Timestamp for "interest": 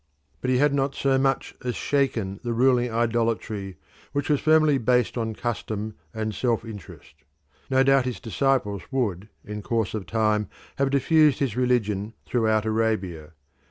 6.65-7.13